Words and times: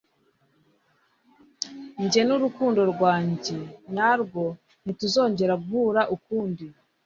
njye 2.03 2.21
n'urukundo 2.27 2.81
rwanjye 2.91 3.57
nyarwo 3.93 4.43
nti 4.83 4.93
tuzongera 4.99 5.53
guhura 5.63 6.01
ukundi 6.15 6.65